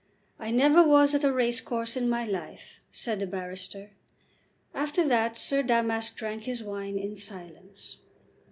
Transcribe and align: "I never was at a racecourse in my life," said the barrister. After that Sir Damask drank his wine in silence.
"I 0.39 0.49
never 0.49 0.81
was 0.83 1.13
at 1.13 1.23
a 1.23 1.31
racecourse 1.31 1.95
in 1.95 2.09
my 2.09 2.25
life," 2.25 2.79
said 2.91 3.19
the 3.19 3.27
barrister. 3.27 3.91
After 4.73 5.07
that 5.07 5.37
Sir 5.37 5.61
Damask 5.61 6.15
drank 6.15 6.45
his 6.45 6.63
wine 6.63 6.97
in 6.97 7.15
silence. 7.15 7.97